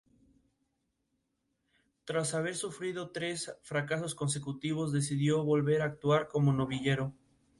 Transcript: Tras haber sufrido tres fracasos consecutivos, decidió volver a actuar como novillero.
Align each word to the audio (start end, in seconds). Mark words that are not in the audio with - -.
Tras 2.05 2.33
haber 2.33 2.55
sufrido 2.55 3.11
tres 3.11 3.55
fracasos 3.61 4.15
consecutivos, 4.15 4.91
decidió 4.91 5.43
volver 5.43 5.83
a 5.83 5.85
actuar 5.85 6.27
como 6.27 6.51
novillero. 6.53 7.13